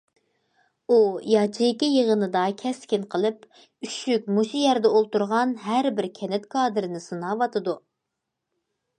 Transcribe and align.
ئۇ 0.91 0.95
ياچېيكا 1.31 1.89
يىغىنىدا 1.95 2.45
كەسكىن 2.61 3.03
قىلىپ: 3.15 3.43
ئۈششۈك 3.87 4.31
مۇشۇ 4.37 4.61
يەردە 4.61 4.91
ئولتۇرغان 4.99 5.53
ھەر 5.65 5.89
بىر 5.99 6.07
كەنت 6.21 6.47
كادىرىنى 6.55 7.03
سىناۋاتىدۇ. 7.05 7.77